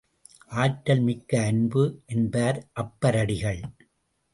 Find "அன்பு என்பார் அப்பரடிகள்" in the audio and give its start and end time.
1.41-3.61